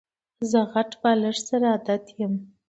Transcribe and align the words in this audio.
زه 0.49 0.59
غټ 0.73 0.89
بالښت 1.01 1.43
سره 1.49 1.67
عادت 1.73 2.03
یم. 2.19 2.33